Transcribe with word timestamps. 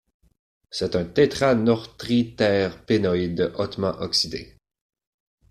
C'est 0.71 0.95
un 0.95 1.05
tétranortriterpénoïde 1.05 3.53
hautement 3.59 3.95
oxydé. 3.99 4.55